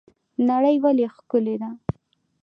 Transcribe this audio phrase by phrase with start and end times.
[0.49, 1.69] نړۍ ولې ښکلې ده؟